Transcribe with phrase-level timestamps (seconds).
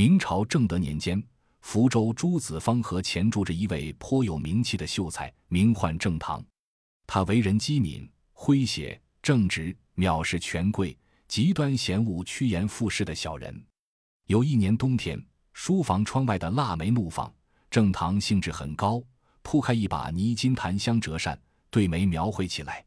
[0.00, 1.22] 明朝正德年间，
[1.60, 6.42] 福州朱子方河前住着一位颇有名气的秀才，名唤郑堂。
[7.06, 10.96] 他为人机敏、诙谐、正直，藐视权贵，
[11.28, 13.62] 极端嫌恶趋炎附势的小人。
[14.24, 17.30] 有一年冬天，书房窗外的腊梅怒放，
[17.70, 19.02] 郑堂兴致很高，
[19.42, 21.38] 铺开一把泥金檀香折扇，
[21.68, 22.82] 对梅描绘起来，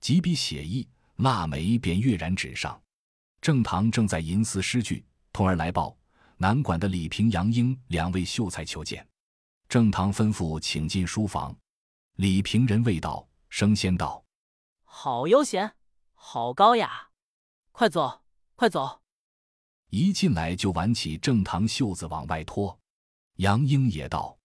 [0.00, 0.88] 几笔写意，
[1.18, 2.82] 腊梅便跃然纸上。
[3.40, 5.96] 郑堂正在吟思诗句，童儿来报，
[6.40, 9.06] 南馆的李平、杨英两位秀才求见。
[9.68, 11.54] 郑堂吩咐请进书房。
[12.14, 14.24] 李平人未到，升仙道
[14.84, 15.74] ：“好悠闲，
[16.14, 17.08] 好高雅，
[17.72, 18.22] 快走，
[18.54, 19.00] 快走！”
[19.90, 22.78] 一进来就挽起郑堂袖子往外拖。
[23.36, 24.38] 杨英也道：“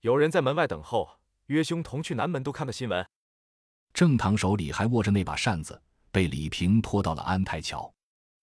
[0.00, 3.06] 有人在门外等候，约兄同去南门都看的新闻。”
[3.92, 7.92] 郑堂手里还握着那把扇子，被李平拖到了安泰桥。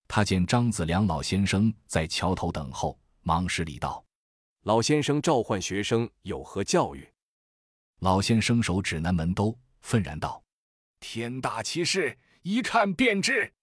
[0.08, 4.04] 他见张子良老先生在桥头等候，忙施礼道
[4.64, 7.08] ：“老先生召唤学生有何教育？”
[8.00, 10.44] 老先生手指南门兜，愤然道
[11.00, 13.54] ：“天大奇事，一看便知。”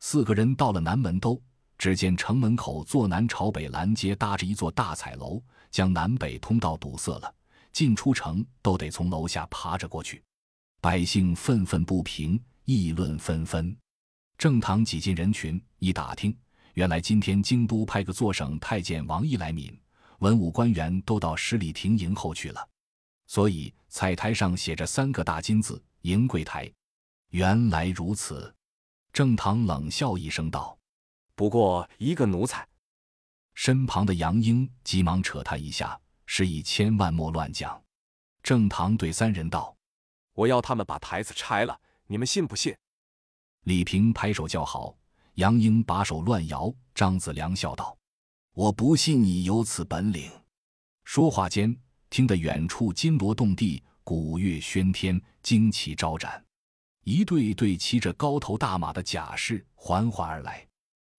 [0.00, 1.40] 四个人到了南门兜，
[1.76, 7.34] 只见城门口坐南朝北拦截搭着一座大彩楼，将南北通道堵塞了，
[7.72, 10.22] 进出城都得从楼下爬着过去。
[10.80, 13.76] 百姓愤愤不平，议论纷纷。
[14.36, 16.36] 正堂挤进人群，一打听，
[16.74, 19.78] 原来今天京都派个坐省太监王毅来闽，
[20.20, 22.66] 文武官员都到十里亭迎候去了，
[23.26, 26.72] 所以彩台上写着三个大金字“迎贵台”。
[27.28, 28.54] 原来如此，
[29.12, 30.78] 郑堂冷笑一声道
[31.36, 32.66] ：“不过一个奴才。”
[33.52, 37.82] 身旁的杨英急忙扯他一下，示意千万莫乱讲。
[38.42, 39.76] 郑堂对三人道
[40.32, 42.74] ：“我要他们把台子拆了，你们信不信？”
[43.64, 44.96] 李平拍手叫好，
[45.34, 46.72] 杨英把手乱摇。
[46.94, 47.96] 张子良笑道
[48.52, 50.30] ：“我不信你有此本领。”
[51.04, 51.74] 说话间，
[52.10, 56.44] 听得远处金锣动地，鼓乐喧天，旌旗招展，
[57.04, 60.66] 一队队骑着高头大马的甲士缓缓而来。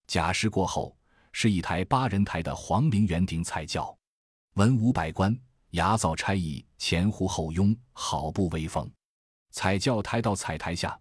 [0.05, 0.95] 甲士过后，
[1.31, 3.97] 是一台八人抬的黄陵圆顶彩轿，
[4.53, 5.35] 文武百官
[5.71, 8.89] 牙皂差役前呼后拥，好不威风。
[9.49, 10.99] 彩轿抬到彩台下。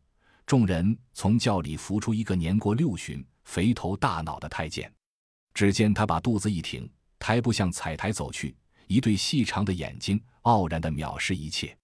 [0.52, 4.92] 众人从轿里扶出一个年过六旬、肥头大脑的太监，
[5.54, 6.86] 只见他把肚子一挺，
[7.18, 8.54] 抬步向彩台走去，
[8.86, 11.74] 一对细长的眼睛傲然地藐视一切。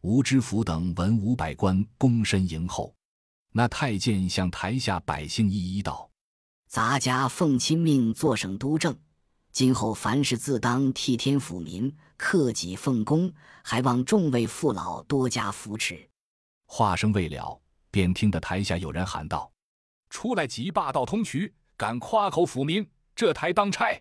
[0.00, 2.92] 吴知府等文武百官躬身迎候。
[3.52, 6.10] 那太监向台下百姓一一道
[6.66, 8.98] ：“咱家奉亲命做省督政，
[9.52, 16.10] 今后凡事自当替天抚民，克己奉公，还望众位父老多加扶持。”
[16.66, 17.62] 话声未了。
[17.90, 19.50] 便听得台下有人喊道
[20.10, 24.00] ：“出来即霸道通衢，敢夸口府民，这台当差！”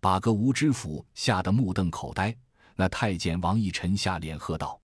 [0.00, 2.36] 把个吴知府吓得目瞪口呆。
[2.76, 4.80] 那太监王义臣下脸喝道：“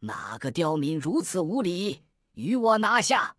[0.00, 2.02] 哪个刁民如此无礼，
[2.34, 3.34] 与我拿下！”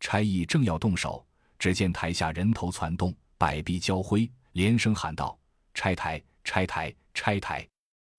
[0.00, 1.26] 差役正要动手，
[1.58, 5.38] 只见台下人头攒动，百臂交挥，连声喊道
[5.74, 6.22] ：“拆台！
[6.42, 6.94] 拆台！
[7.12, 7.68] 拆台！”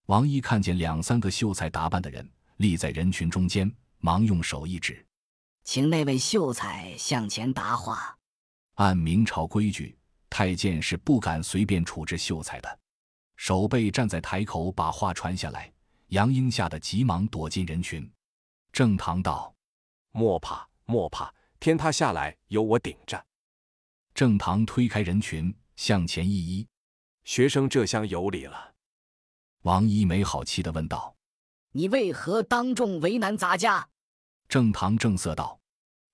[0.05, 5.03] 王一看见两三个秀才打扮的人立在人群中间，忙用手一指。
[5.65, 8.17] 请那位秀才向前答话。
[8.75, 9.97] 按明朝规矩，
[10.29, 12.79] 太监是不敢随便处置秀才的。
[13.35, 15.69] 守备站在台口，把话传下来。
[16.09, 18.09] 杨英吓得急忙躲进人群。
[18.71, 19.53] 正堂道
[20.13, 23.25] ：“莫怕，莫怕，天塌下来有我顶着。”
[24.13, 26.67] 正堂推开人群，向前一揖
[27.25, 28.75] ：“学生这厢有礼了。”
[29.63, 31.15] 王一没好气的问道
[31.73, 33.89] ：“你为何当众为难咱家？”
[34.47, 35.59] 郑堂正色道：“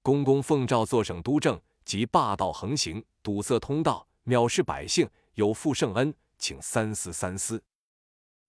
[0.01, 7.61] 公公奉诏坐省督政，即霸道横行，堵塞通道，藐视百姓，有负圣恩，请三思三思。”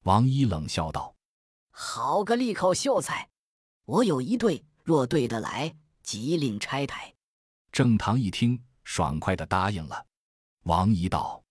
[0.04, 1.14] 王一冷笑道
[1.70, 3.28] ：“好个利口秀才！
[3.84, 7.12] 我有一对，若对得来，即令拆台。”
[7.70, 10.06] 正堂一听，爽快的答应了。
[10.64, 11.42] 王一道：“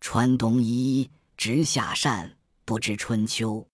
[0.00, 3.66] 穿冬衣，直下扇，不知春秋。”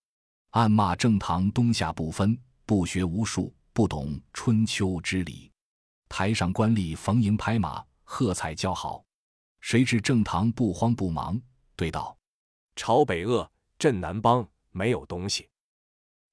[0.50, 3.54] 暗骂正堂冬夏不分，不学无术。
[3.78, 5.52] 不懂春秋之理，
[6.08, 9.04] 台上官吏逢迎拍马喝彩叫好。
[9.60, 11.40] 谁知郑堂不慌不忙，
[11.76, 12.18] 对道
[12.74, 13.48] ：“朝北恶，
[13.78, 15.48] 镇南邦，没有东西。”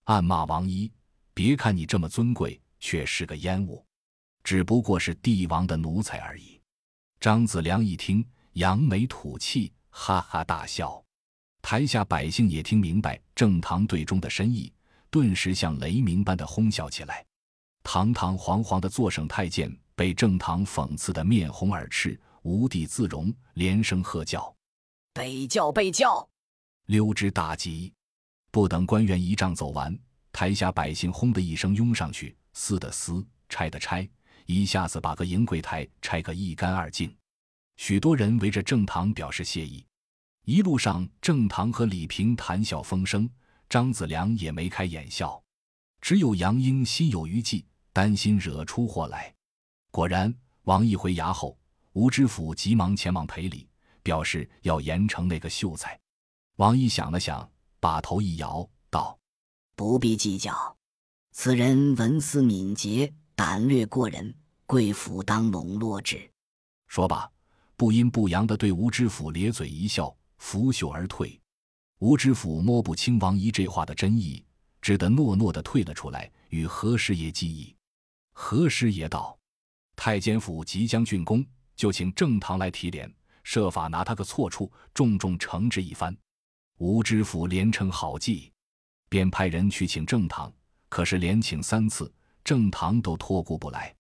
[0.06, 0.92] 暗骂王一
[1.36, 3.86] ：“别看你这么尊贵，却是个烟雾，
[4.44, 6.59] 只不过是帝王的奴才而已。”
[7.21, 11.00] 张子良一听，扬眉吐气，哈哈大笑。
[11.62, 14.74] 台下百姓也听明白郑堂对中的深意，
[15.12, 17.24] 顿时像雷鸣般的哄笑起来。
[17.86, 24.54] 堂堂皇皇的坐省太监被正堂讽刺得面红耳赤，无地自容，连声喝叫。
[25.14, 25.72] 被叫！
[25.72, 26.28] 被叫！
[26.88, 27.94] 溜之大吉。
[28.52, 29.98] 不等官员仪仗走完，
[30.32, 34.10] 台下百姓轰的一声拥上去，撕的撕，拆的拆，
[34.48, 37.16] 一下子把个银柜台拆个一干二净。
[37.78, 39.86] 许多人围着正堂表示谢意。
[40.46, 43.30] 一路上，正堂和李平谈笑风生，
[43.70, 45.42] 张子良也眉开眼笑，
[46.02, 47.64] 只有杨英心有余悸，
[47.95, 49.33] 担心惹出祸来。
[49.89, 51.57] 果然，王毅回衙后，
[51.94, 53.65] 吴知府急忙前往赔礼，
[54.03, 55.97] 表示要严惩那个秀才。
[56.57, 57.50] 王毅想了想，
[57.80, 59.18] 把头一摇，道
[59.77, 60.75] ：“不必计较，
[61.31, 66.30] 此人文思敏捷，胆略过人，贵府当笼络之。”
[66.88, 67.31] 说罢，
[67.77, 70.13] 不阴不阳的对吴知府咧嘴一笑。
[70.38, 71.41] 拂袖而退，
[72.00, 74.44] 吴知府摸不清王仪这话的真意，
[74.81, 77.75] 只得诺诺的退了出来，与何师爷计议。
[78.38, 79.36] 何师爷道
[79.96, 81.44] ：“太监府即将竣工，
[81.74, 83.12] 就请正堂来提联，
[83.44, 86.16] 设法拿他个错处，重重惩治一番。”
[86.78, 88.52] 吴知府连称好计，
[89.08, 90.54] 便派人去请正堂。
[90.90, 93.96] 可是连请三次，正堂都托顾不来，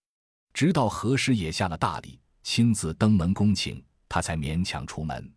[0.53, 5.33] 直到何师爷下了大礼，亲自登门恭请，他才勉强出门。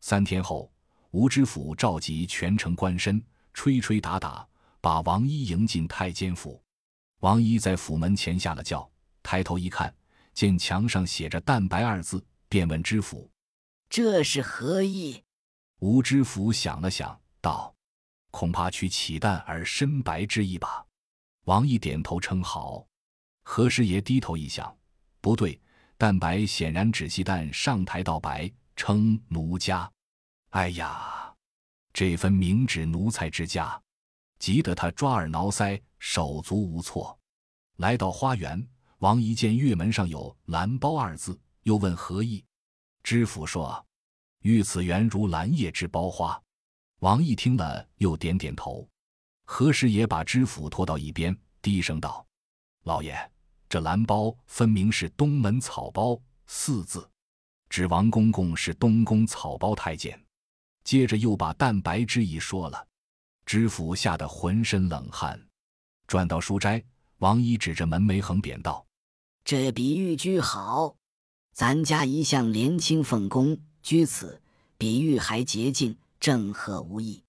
[0.00, 0.70] 三天后，
[1.12, 3.22] 吴知府召集全城官绅，
[3.54, 4.46] 吹吹打打，
[4.80, 6.60] 把王一迎进太监府。
[7.22, 8.90] 王一在府门前下了轿，
[9.22, 9.94] 抬头一看，
[10.34, 13.30] 见墙上写着“蛋白”二字，便问知府
[13.88, 15.22] ：“这是何意？”
[15.78, 17.72] 吴知府想了想，道
[18.32, 20.84] ：“恐怕取起蛋而身白之意吧。”
[21.46, 22.84] 王一点头称好。
[23.44, 24.76] 何师爷低头一想，
[25.20, 25.60] 不对
[25.96, 28.52] ，“蛋白”显然指系蛋上台到白。
[28.74, 29.88] 称奴家，
[30.50, 31.32] 哎呀，
[31.92, 33.80] 这分明指奴才之家，
[34.42, 37.16] 急得他抓耳挠腮，手足无措。
[37.76, 38.60] 来到花园，
[38.98, 42.44] 王一见月门上有“蓝包”二字，又问何意。
[43.04, 43.86] 知府说
[44.42, 46.42] ：“御此园如兰叶之包花。”
[46.98, 48.84] 王毅听了，又点点头。
[49.44, 52.26] 何时也把知府拖到一边，低声道
[52.82, 53.16] ：“老爷，
[53.68, 57.08] 这蓝包分明是东门草包四字。”
[57.70, 60.20] 指王公公是东宫草包太监，
[60.82, 62.88] 接着又把蛋白之意说了，
[63.44, 65.40] 知府吓得浑身冷汗。
[66.06, 66.82] 转到书斋，
[67.18, 68.84] 王一指着门楣横匾道
[69.44, 70.94] ：“这比喻居好，
[71.52, 74.40] 咱家一向廉清奉公，居此
[74.76, 77.22] 比喻还洁净，正合吾意。”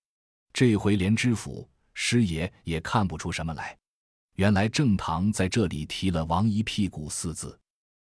[0.54, 3.78] 这回连知府师爷也看不出什么来，
[4.36, 7.60] 原来正堂在这里提了“王一屁股”四字。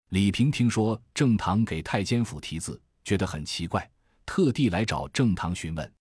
[0.09, 3.89] 李平听说正堂给太监府题字，觉得很奇怪，
[4.25, 5.94] 特地来找正堂询问。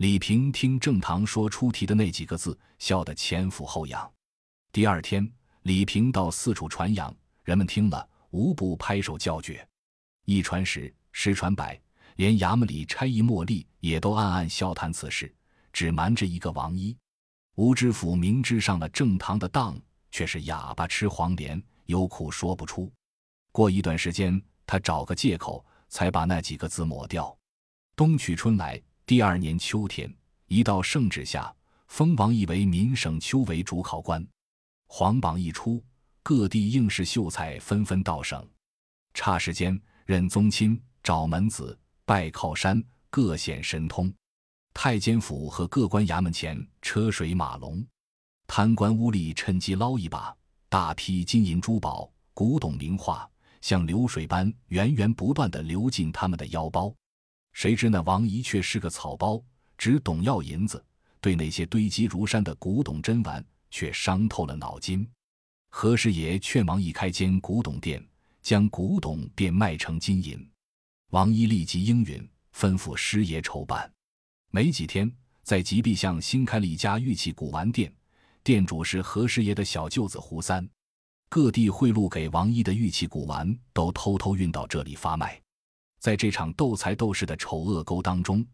[0.00, 4.10] 李平听郑堂说出题的那几个字，笑得前俯后仰。
[4.72, 5.30] 第二天，
[5.64, 7.14] 李平到四处传扬，
[7.44, 9.68] 人们听了无不拍手叫绝。
[10.24, 11.78] 一传十，十传百，
[12.16, 15.30] 连衙门里差役茉莉也都暗暗笑谈此事，
[15.70, 16.96] 只瞒着一个王一。
[17.56, 19.78] 吴知府明知上了郑堂的当，
[20.10, 22.90] 却是哑巴吃黄连，有苦说不出。
[23.52, 27.36] 过一段时间，他找个借口，才把那几个字抹掉。
[27.94, 30.08] 冬去春来，第二年秋天，
[30.46, 31.52] 一道圣旨下，
[31.88, 34.24] 封王毅为民省秋为主考官。
[34.86, 35.82] 皇榜一出，
[36.22, 38.48] 各地应试秀才纷纷到省。
[39.12, 39.76] 差时间，
[40.06, 42.80] 认宗亲，找门子，拜靠山，
[43.10, 44.14] 各显神通。
[44.72, 47.84] 太监府和各官衙门前车水马龙，
[48.46, 50.32] 贪官污吏趁机捞一把，
[50.68, 53.28] 大批金银珠宝、古董名画。
[53.60, 56.94] 像流水般源源不断地流进他们的腰包，
[57.52, 59.42] 谁知那王姨却是个草包，
[59.76, 60.82] 只懂要银子，
[61.20, 65.06] 对那些堆积如山的古董珍玩却伤透了脑筋。
[65.68, 68.04] 何师爷劝王一开间古董店，
[68.42, 70.50] 将古董变卖成金银。
[71.10, 73.90] 王一立即应允，吩咐师爷筹办。
[74.50, 75.10] 没几天，
[75.42, 77.92] 在吉壁巷新开了一家玉器古玩店，
[78.42, 80.68] 店主是何师爷的小舅子胡三。
[81.28, 85.39] 各地贿赂给王一的玉器古玩，都偷偷运到这里发卖。
[86.00, 88.44] 在这场斗财斗势的丑恶勾当中，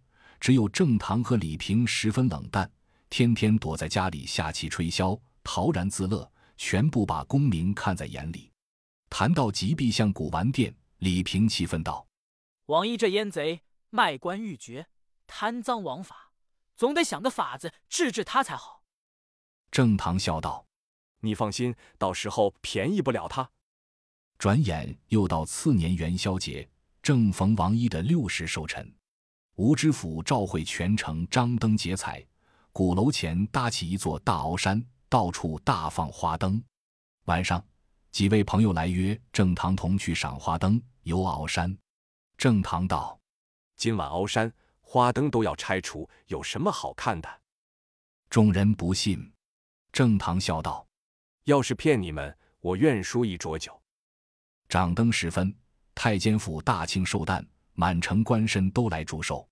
[0.41, 2.69] 只有郑堂和李平十分冷淡，
[3.09, 8.51] 天天躲在家里下棋吹箫，陶然自乐，全不把功名看在眼里。
[9.09, 12.09] 谈到吉壁巷古玩店，李平气愤道
[12.67, 14.89] ：“王一这阉贼，卖官鬻爵，
[15.29, 16.33] 贪赃枉法，
[16.75, 18.83] 总得想个法子治治他才好。”
[19.71, 20.67] 郑堂笑道。
[21.21, 23.51] 你放心，到时候便宜不了他。
[24.37, 26.69] 转眼又到次年元宵节，
[27.07, 28.93] 正逢王一的六十寿辰，
[29.55, 32.21] 吴知府召会全城张灯结彩，
[32.73, 36.61] 鼓楼前搭起一座大鳌山，到处大放花灯。
[37.27, 37.65] 晚上，
[38.11, 41.79] 几位朋友来约郑堂同去赏花灯、游鳌山。
[42.37, 43.17] 郑堂道
[43.79, 47.29] ：“今晚鳌山花灯都要拆除，有什么好看的？
[48.29, 49.33] 众人不信。
[49.93, 50.85] 郑堂笑道
[51.47, 53.81] ：“要是骗你们，我愿输一浊酒。”
[54.69, 55.55] 掌灯时分，
[55.97, 59.49] 太监府大庆寿诞，满城官绅都来祝寿，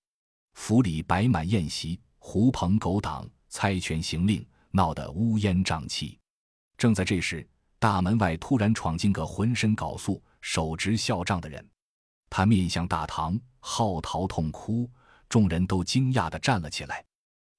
[0.53, 6.19] 府里摆满宴席，狐朋狗党猜拳行令，闹得乌烟瘴气。
[6.77, 7.45] 正在这时，
[7.79, 11.67] 大门外突然闯进个浑身缟素、手执孝杖的人，
[12.29, 14.87] 他面向大堂，嚎啕痛哭，
[15.27, 17.03] 众人都惊讶地站了起来。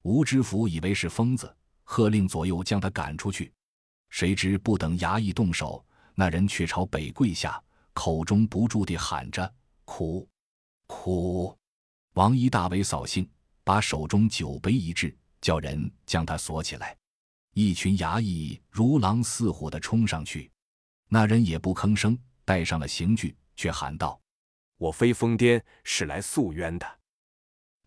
[0.03, 1.53] 吴知府以为是疯子，
[1.83, 3.53] 喝令左右将他赶出去。
[4.11, 7.61] 谁知不等衙役动手，那人却朝北跪下，
[7.97, 9.55] 口中不住地喊着
[9.87, 10.29] ：“苦，
[10.87, 11.57] 苦！”
[12.13, 13.27] 王一大为扫兴，
[13.65, 16.95] 把手中酒杯一掷，叫人将他锁起来。
[17.55, 20.53] 一群衙役如狼似虎地冲上去，
[21.09, 24.21] 那人也不吭声，带上了刑具，却喊道
[24.77, 27.01] ：“我非疯癫，是来诉冤的。”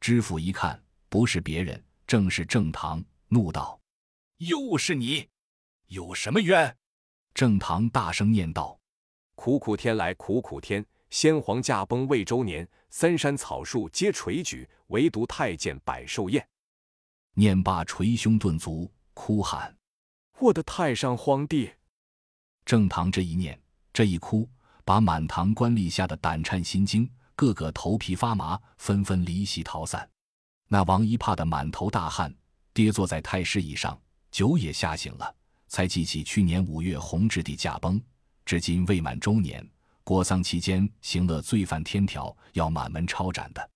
[0.01, 1.86] 知府一看，不是别人。
[2.08, 3.80] 正是正堂，怒道
[4.38, 5.30] ：“又是你，
[5.89, 6.75] 有什么冤？”
[7.36, 8.75] 正堂大声念道
[9.39, 16.46] ：“苦苦天来苦苦天，先皇驾崩未周年，三山草树皆垂举，唯独太监百寿宴。”
[17.36, 19.74] 念罢，捶胸顿足，哭喊
[20.39, 21.72] ：“我的太上皇帝！”
[22.65, 23.58] 正堂这一念，
[23.93, 24.46] 这一哭，
[24.84, 30.10] 把满堂官吏吓得胆颤心惊，个个头皮发麻，纷纷离席逃散。
[30.67, 32.36] 那王一怕得满头大汗，
[32.74, 33.98] 跌坐在太师椅上，
[34.31, 35.34] 酒也吓醒了，
[35.69, 38.01] 才记起去年五月弘治帝驾崩，
[38.50, 39.63] 至今未满周年，
[40.03, 43.70] 国丧期间行了罪犯天条，要满门抄斩的。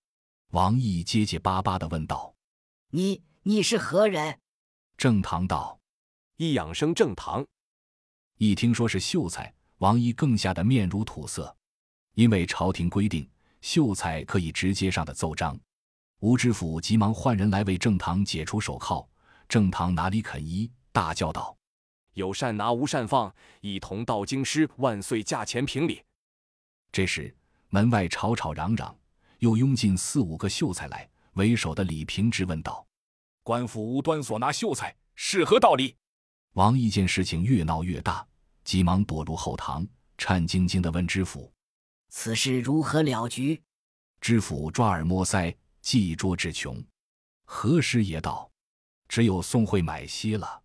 [0.50, 2.34] 王毅结结巴巴地问道
[2.90, 4.40] ：“你你是何人？”
[4.98, 5.80] 正堂道
[6.38, 7.46] ：“一养生正堂。”
[8.40, 11.56] 一听说是秀才，王毅更吓得面如土色，
[12.16, 13.30] 因为朝廷规定，
[13.62, 15.56] 秀才可以直接上的奏章。
[16.22, 19.08] 吴知府急忙唤人来为正堂解除手铐，
[19.48, 21.56] 正堂哪里肯依，大叫道
[22.14, 26.02] ：“有善拿，无善放，一同到京师，万岁驾前评理。”
[26.92, 27.36] 这时
[27.70, 28.96] 门外吵吵嚷嚷，
[29.40, 31.10] 又拥进四五个秀才来。
[31.34, 32.86] 为首的李平质问道
[33.44, 35.96] ：“官府无端所拿秀才，是何道理？”
[36.54, 38.26] 王毅见事情越闹越大，
[38.64, 41.52] 急忙躲入后堂，颤兢兢地问知府
[42.10, 43.62] ：“此事如何了局？”
[44.22, 45.56] 知府抓耳摸腮。
[45.82, 46.82] 计拙之穷，
[47.44, 48.50] 何师爷道，
[49.10, 50.63] 只有宋慧买息了。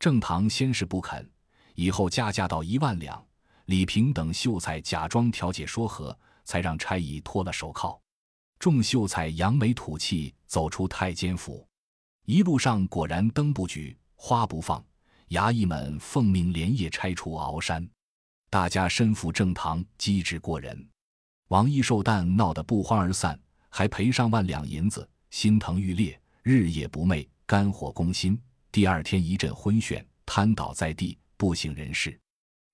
[0.00, 1.28] 郑堂先是不肯，
[1.74, 3.22] 以后加价到一万两。
[3.66, 8.00] 李平等秀才假装调解说和，才让差役脱了手铐。
[8.58, 11.68] 众秀才扬眉吐气走出太监府，
[12.24, 14.82] 一路上果然灯不举，花不放，
[15.28, 17.86] 衙役们奉命连夜拆除鳌山。
[18.48, 20.88] 大家身负正堂机智过人，
[21.48, 23.38] 王义寿诞闹得不欢而散。
[23.68, 28.40] 还赔上万两银子，心疼欲裂，日夜不寐，肝火攻心。
[28.72, 32.16] 第二天一阵昏眩，瘫倒在地，不省人事。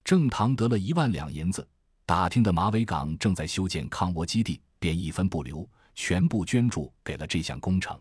[0.04, 1.66] 郑堂得了一万两银子，
[2.04, 7.98] 打听的马尾港正在修建抗倭基地，便一分不留，全部捐助给了这项工程。